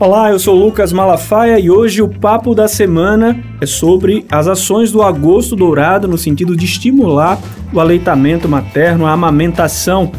Olá, 0.00 0.30
eu 0.30 0.38
sou 0.38 0.54
Lucas 0.54 0.92
Malafaia 0.92 1.58
e 1.58 1.68
hoje 1.68 2.00
o 2.00 2.08
papo 2.08 2.54
da 2.54 2.68
semana 2.68 3.42
é 3.60 3.66
sobre 3.66 4.24
as 4.30 4.46
ações 4.46 4.92
do 4.92 5.02
agosto 5.02 5.56
dourado 5.56 6.06
no 6.06 6.16
sentido 6.16 6.56
de 6.56 6.66
estimular 6.66 7.36
o 7.72 7.80
aleitamento 7.80 8.48
materno, 8.48 9.06
a 9.06 9.10
amamentação. 9.10 10.12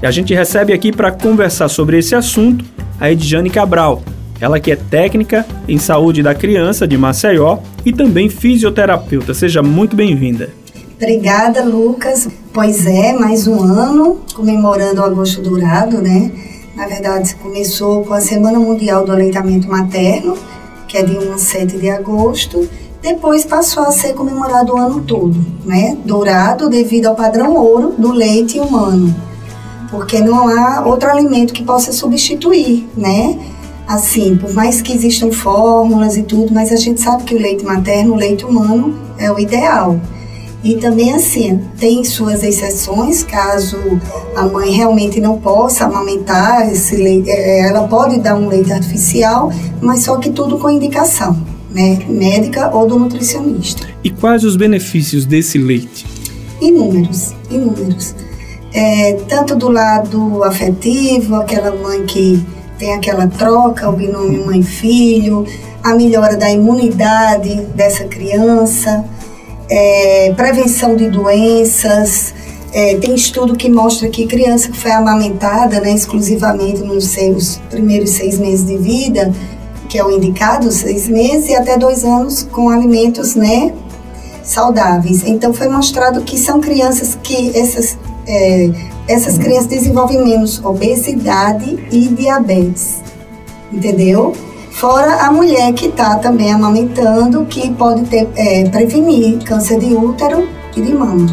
E 0.00 0.06
a 0.06 0.10
gente 0.12 0.32
recebe 0.32 0.72
aqui 0.72 0.92
para 0.92 1.10
conversar 1.10 1.68
sobre 1.68 1.98
esse 1.98 2.14
assunto 2.14 2.64
a 3.00 3.10
Edjane 3.10 3.50
Cabral, 3.50 4.04
ela 4.40 4.60
que 4.60 4.70
é 4.70 4.76
técnica 4.76 5.44
em 5.66 5.78
saúde 5.78 6.22
da 6.22 6.32
criança 6.32 6.86
de 6.86 6.96
Maceió 6.96 7.58
e 7.84 7.92
também 7.92 8.30
fisioterapeuta. 8.30 9.34
Seja 9.34 9.64
muito 9.64 9.96
bem-vinda. 9.96 10.50
Obrigada, 10.94 11.64
Lucas. 11.64 12.28
Pois 12.52 12.86
é, 12.86 13.12
mais 13.14 13.48
um 13.48 13.60
ano 13.64 14.20
comemorando 14.32 15.00
o 15.00 15.04
agosto 15.04 15.42
dourado, 15.42 16.00
né? 16.00 16.30
Na 16.76 16.88
verdade, 16.88 17.36
começou 17.36 18.04
com 18.04 18.14
a 18.14 18.20
Semana 18.20 18.58
Mundial 18.58 19.04
do 19.04 19.12
Aleitamento 19.12 19.68
Materno, 19.68 20.36
que 20.88 20.98
é 20.98 21.04
de 21.04 21.16
1 21.16 21.32
a 21.32 21.38
7 21.38 21.78
de 21.78 21.88
agosto. 21.88 22.68
Depois 23.00 23.44
passou 23.44 23.84
a 23.84 23.92
ser 23.92 24.12
comemorado 24.14 24.72
o 24.72 24.76
ano 24.76 25.00
todo, 25.02 25.38
né? 25.64 25.96
Dourado 26.04 26.68
devido 26.68 27.06
ao 27.06 27.14
padrão 27.14 27.54
ouro 27.54 27.94
do 27.96 28.10
leite 28.10 28.58
humano, 28.58 29.14
porque 29.88 30.20
não 30.20 30.48
há 30.48 30.84
outro 30.84 31.08
alimento 31.08 31.52
que 31.52 31.62
possa 31.62 31.92
substituir, 31.92 32.88
né? 32.96 33.38
Assim, 33.86 34.36
por 34.36 34.52
mais 34.52 34.82
que 34.82 34.92
existam 34.92 35.30
fórmulas 35.30 36.16
e 36.16 36.22
tudo, 36.22 36.52
mas 36.52 36.72
a 36.72 36.76
gente 36.76 37.00
sabe 37.00 37.22
que 37.22 37.34
o 37.34 37.38
leite 37.38 37.64
materno, 37.64 38.14
o 38.14 38.16
leite 38.16 38.44
humano, 38.44 38.98
é 39.18 39.30
o 39.30 39.38
ideal. 39.38 40.00
E 40.64 40.76
também 40.76 41.12
assim, 41.12 41.60
tem 41.78 42.02
suas 42.02 42.42
exceções, 42.42 43.22
caso 43.22 43.76
a 44.34 44.46
mãe 44.46 44.70
realmente 44.70 45.20
não 45.20 45.38
possa 45.38 45.84
amamentar 45.84 46.72
esse 46.72 46.96
leite, 46.96 47.28
é, 47.28 47.68
ela 47.68 47.86
pode 47.86 48.18
dar 48.18 48.34
um 48.34 48.48
leite 48.48 48.72
artificial, 48.72 49.52
mas 49.82 50.04
só 50.04 50.16
que 50.16 50.30
tudo 50.30 50.58
com 50.58 50.70
indicação, 50.70 51.36
né, 51.70 51.98
médica 52.08 52.74
ou 52.74 52.86
do 52.86 52.98
nutricionista. 52.98 53.86
E 54.02 54.08
quais 54.08 54.42
os 54.42 54.56
benefícios 54.56 55.26
desse 55.26 55.58
leite? 55.58 56.06
Inúmeros, 56.62 57.34
inúmeros. 57.50 58.14
É, 58.72 59.18
tanto 59.28 59.54
do 59.54 59.68
lado 59.68 60.42
afetivo, 60.44 61.36
aquela 61.36 61.76
mãe 61.76 62.06
que 62.06 62.42
tem 62.78 62.94
aquela 62.94 63.28
troca, 63.28 63.88
o 63.88 63.92
binômio 63.92 64.46
mãe-filho, 64.46 65.46
a 65.82 65.94
melhora 65.94 66.38
da 66.38 66.50
imunidade 66.50 67.54
dessa 67.74 68.04
criança, 68.04 69.04
é, 69.68 70.32
prevenção 70.36 70.96
de 70.96 71.08
doenças. 71.08 72.34
É, 72.72 72.96
tem 72.96 73.14
estudo 73.14 73.56
que 73.56 73.70
mostra 73.70 74.08
que 74.08 74.26
criança 74.26 74.68
que 74.68 74.76
foi 74.76 74.90
amamentada 74.90 75.80
né, 75.80 75.92
exclusivamente 75.92 76.80
nos 76.82 77.04
seus 77.04 77.56
primeiros 77.70 78.10
seis 78.10 78.38
meses 78.38 78.66
de 78.66 78.76
vida, 78.76 79.32
que 79.88 79.96
é 79.96 80.04
o 80.04 80.10
indicado, 80.10 80.72
seis 80.72 81.08
meses, 81.08 81.50
e 81.50 81.54
até 81.54 81.78
dois 81.78 82.04
anos 82.04 82.42
com 82.50 82.68
alimentos 82.68 83.36
né, 83.36 83.72
saudáveis. 84.42 85.22
Então 85.24 85.54
foi 85.54 85.68
mostrado 85.68 86.22
que 86.22 86.36
são 86.36 86.60
crianças 86.60 87.16
que 87.22 87.56
essas, 87.56 87.96
é, 88.26 88.70
essas 89.06 89.38
crianças 89.38 89.66
desenvolvem 89.66 90.24
menos 90.24 90.62
obesidade 90.64 91.78
e 91.92 92.08
diabetes. 92.08 92.96
Entendeu? 93.72 94.34
Fora 94.74 95.26
a 95.26 95.30
mulher 95.30 95.72
que 95.72 95.86
está 95.86 96.16
também 96.16 96.52
amamentando, 96.52 97.44
que 97.46 97.72
pode 97.72 98.02
ter, 98.06 98.28
é, 98.36 98.68
prevenir 98.68 99.38
câncer 99.44 99.78
de 99.78 99.94
útero 99.94 100.48
e 100.76 100.82
de 100.82 100.92
mama. 100.92 101.26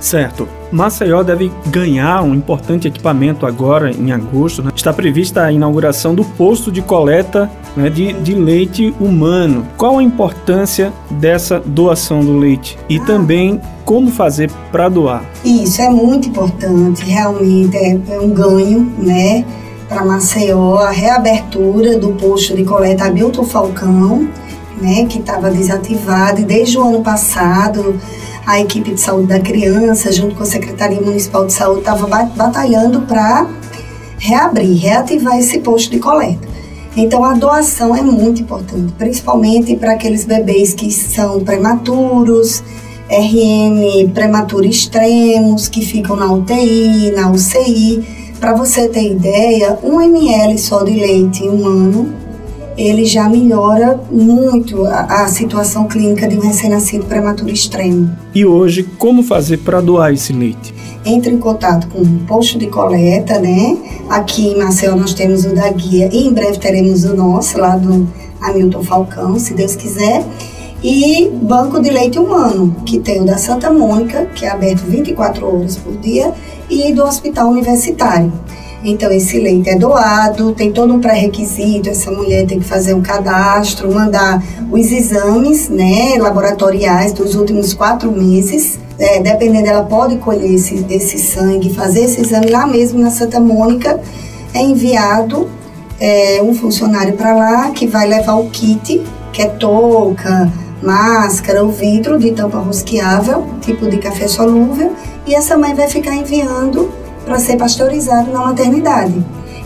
Certo. 0.00 0.48
Maceió 0.72 1.22
deve 1.22 1.52
ganhar 1.66 2.22
um 2.22 2.34
importante 2.34 2.88
equipamento 2.88 3.46
agora 3.46 3.90
em 3.90 4.12
agosto. 4.12 4.62
Né? 4.62 4.72
Está 4.74 4.92
prevista 4.92 5.44
a 5.44 5.52
inauguração 5.52 6.14
do 6.14 6.24
posto 6.24 6.70
de 6.70 6.82
coleta 6.82 7.50
né, 7.76 7.88
de, 7.90 8.12
de, 8.14 8.34
leite 8.34 8.94
humano. 9.00 9.66
Qual 9.76 9.98
a 9.98 10.02
importância 10.02 10.92
dessa 11.10 11.60
doação 11.60 12.24
do 12.24 12.38
leite? 12.38 12.78
E 12.88 12.98
ah. 12.98 13.04
também 13.04 13.60
como 13.84 14.10
fazer 14.10 14.50
para 14.72 14.88
doar? 14.88 15.24
Isso 15.44 15.80
é 15.80 15.90
muito 15.90 16.28
importante, 16.28 17.04
realmente 17.04 17.76
é, 17.76 17.98
é 18.08 18.20
um 18.20 18.30
ganho, 18.30 18.92
né? 18.98 19.44
Para 19.90 20.04
Maceió 20.04 20.76
a 20.76 20.90
reabertura 20.90 21.98
do 21.98 22.12
posto 22.12 22.54
de 22.54 22.64
coleta 22.64 23.06
Hamilton 23.06 23.44
Falcão, 23.44 24.28
né, 24.80 25.04
que 25.06 25.18
estava 25.18 25.50
desativado 25.50 26.40
e 26.40 26.44
desde 26.44 26.78
o 26.78 26.82
ano 26.82 27.02
passado 27.02 28.00
a 28.46 28.60
equipe 28.60 28.94
de 28.94 29.00
saúde 29.00 29.26
da 29.26 29.40
criança, 29.40 30.12
junto 30.12 30.36
com 30.36 30.44
a 30.44 30.46
Secretaria 30.46 31.00
Municipal 31.00 31.44
de 31.44 31.52
Saúde, 31.52 31.80
estava 31.80 32.06
batalhando 32.36 33.02
para 33.02 33.48
reabrir, 34.16 34.78
reativar 34.78 35.36
esse 35.38 35.58
posto 35.58 35.90
de 35.90 35.98
coleta. 35.98 36.48
Então 36.96 37.24
a 37.24 37.34
doação 37.34 37.94
é 37.94 38.00
muito 38.00 38.42
importante, 38.42 38.92
principalmente 38.96 39.76
para 39.76 39.92
aqueles 39.92 40.24
bebês 40.24 40.72
que 40.72 40.90
são 40.90 41.40
prematuros, 41.40 42.62
RM 43.10 44.08
prematuro 44.14 44.64
extremos, 44.64 45.66
que 45.66 45.84
ficam 45.84 46.14
na 46.14 46.32
UTI, 46.32 47.10
na 47.10 47.28
UCI 47.30 48.19
para 48.40 48.54
você 48.54 48.88
ter 48.88 49.12
ideia, 49.12 49.78
um 49.84 50.00
ml 50.00 50.56
só 50.58 50.82
de 50.82 50.92
leite 50.92 51.42
humano, 51.46 52.12
ele 52.76 53.04
já 53.04 53.28
melhora 53.28 54.00
muito 54.10 54.86
a, 54.86 55.24
a 55.24 55.28
situação 55.28 55.86
clínica 55.86 56.26
de 56.26 56.38
um 56.38 56.40
recém-nascido 56.40 57.04
prematuro 57.04 57.50
extremo. 57.50 58.10
E 58.34 58.46
hoje, 58.46 58.82
como 58.98 59.22
fazer 59.22 59.58
para 59.58 59.82
doar 59.82 60.14
esse 60.14 60.32
leite? 60.32 60.74
Entre 61.04 61.30
em 61.30 61.38
contato 61.38 61.88
com 61.88 62.00
o 62.00 62.18
posto 62.26 62.58
de 62.58 62.66
coleta, 62.68 63.38
né? 63.38 63.76
Aqui 64.08 64.48
em 64.48 64.58
Maceió 64.58 64.96
nós 64.96 65.12
temos 65.12 65.44
o 65.44 65.54
da 65.54 65.70
guia 65.70 66.08
e 66.10 66.26
em 66.26 66.32
breve 66.32 66.58
teremos 66.58 67.04
o 67.04 67.14
nosso, 67.14 67.58
lá 67.58 67.76
do 67.76 68.08
Hamilton 68.40 68.82
Falcão, 68.82 69.38
se 69.38 69.52
Deus 69.52 69.76
quiser 69.76 70.24
e 70.82 71.30
banco 71.42 71.80
de 71.80 71.90
leite 71.90 72.18
humano, 72.18 72.74
que 72.86 72.98
tem 72.98 73.20
o 73.20 73.24
da 73.24 73.36
Santa 73.36 73.70
Mônica, 73.70 74.26
que 74.34 74.44
é 74.44 74.48
aberto 74.48 74.80
24 74.86 75.46
horas 75.46 75.76
por 75.76 75.96
dia, 75.98 76.32
e 76.68 76.92
do 76.92 77.04
Hospital 77.04 77.48
Universitário. 77.50 78.32
Então, 78.82 79.12
esse 79.12 79.38
leite 79.38 79.68
é 79.68 79.76
doado, 79.76 80.52
tem 80.52 80.72
todo 80.72 80.94
um 80.94 81.00
pré-requisito, 81.00 81.90
essa 81.90 82.10
mulher 82.10 82.46
tem 82.46 82.58
que 82.58 82.64
fazer 82.64 82.94
um 82.94 83.02
cadastro, 83.02 83.92
mandar 83.92 84.42
os 84.70 84.90
exames 84.90 85.68
né, 85.68 86.16
laboratoriais 86.18 87.12
dos 87.12 87.34
últimos 87.34 87.74
quatro 87.74 88.10
meses. 88.10 88.78
É, 88.98 89.20
dependendo, 89.20 89.66
ela 89.66 89.82
pode 89.82 90.16
colher 90.16 90.54
esse, 90.54 90.84
esse 90.88 91.18
sangue, 91.18 91.74
fazer 91.74 92.04
esse 92.04 92.22
exame 92.22 92.50
lá 92.50 92.66
mesmo 92.66 92.98
na 92.98 93.10
Santa 93.10 93.38
Mônica. 93.38 94.00
É 94.54 94.62
enviado 94.62 95.48
é, 96.00 96.40
um 96.42 96.54
funcionário 96.54 97.12
para 97.14 97.34
lá 97.34 97.70
que 97.70 97.86
vai 97.86 98.08
levar 98.08 98.34
o 98.34 98.48
kit, 98.48 99.02
que 99.30 99.42
é 99.42 99.46
touca, 99.46 100.50
máscara, 100.82 101.64
o 101.64 101.70
vidro 101.70 102.18
de 102.18 102.32
tampa 102.32 102.58
rosqueável, 102.58 103.46
tipo 103.60 103.88
de 103.88 103.98
café 103.98 104.26
solúvel, 104.26 104.92
e 105.26 105.34
essa 105.34 105.56
mãe 105.56 105.74
vai 105.74 105.88
ficar 105.88 106.14
enviando 106.14 106.90
para 107.24 107.38
ser 107.38 107.56
pasteurizado 107.56 108.30
na 108.30 108.40
maternidade. 108.40 109.14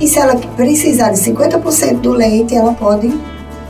E 0.00 0.08
se 0.08 0.18
ela 0.18 0.36
precisar 0.56 1.10
de 1.10 1.18
50% 1.18 2.00
do 2.00 2.12
leite, 2.12 2.54
ela 2.54 2.72
pode 2.72 3.12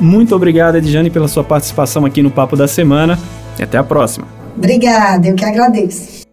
Muito 0.00 0.34
obrigado, 0.34 0.76
Edjane, 0.76 1.10
pela 1.10 1.26
sua 1.28 1.42
participação 1.42 2.04
aqui 2.04 2.22
no 2.22 2.30
Papo 2.30 2.56
da 2.56 2.68
Semana. 2.68 3.18
E 3.58 3.62
até 3.62 3.76
a 3.76 3.82
próxima. 3.82 4.26
Obrigada, 4.56 5.28
eu 5.28 5.34
que 5.34 5.44
agradeço. 5.44 6.27